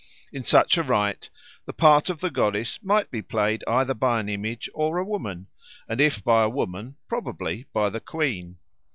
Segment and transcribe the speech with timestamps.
[0.33, 1.29] In such a rite
[1.67, 5.45] the part of the goddess might be played either by an image or a woman,
[5.87, 8.57] and if by a woman, probably by the Queen.